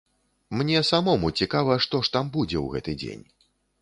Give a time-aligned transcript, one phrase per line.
[0.61, 3.25] Мне самому цікава, што ж там будзе ў гэты дзень.